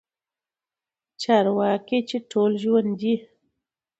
چارواکي 1.21 1.99
چې 2.09 2.17
ټول 2.31 2.51
ژوندي 2.63 3.13